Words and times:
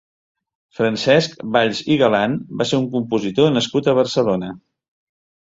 Francesc 0.77 1.43
Valls 1.57 1.81
i 1.97 1.97
Galán 2.03 2.33
va 2.63 2.67
ser 2.71 2.81
un 2.85 2.89
compositor 2.97 3.53
nascut 3.59 3.93
a 3.93 3.97
Barcelona. 4.03 4.53